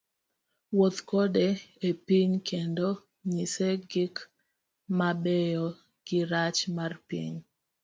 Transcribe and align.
Wuoth 0.77 0.99
kode 1.09 1.45
epiny 1.89 2.33
kendo 2.49 2.89
nyise 3.33 3.67
gik 3.91 4.15
mabeyo 4.97 5.65
girach 6.07 6.59
mar 6.75 6.93
piny. 7.07 7.35